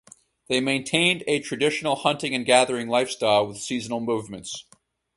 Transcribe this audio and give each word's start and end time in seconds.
They 0.47 0.61
maintained 0.61 1.23
a 1.27 1.39
traditional 1.41 1.95
hunting 1.95 2.33
and 2.33 2.43
gathering 2.43 2.89
lifestyle 2.89 3.45
with 3.45 3.59
seasonal 3.59 3.99
movements. 3.99 4.65